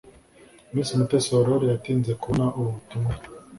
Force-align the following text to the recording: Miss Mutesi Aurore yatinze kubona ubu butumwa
Miss 0.73 0.89
Mutesi 0.97 1.29
Aurore 1.37 1.65
yatinze 1.73 2.11
kubona 2.21 2.45
ubu 2.59 2.69
butumwa 2.75 3.13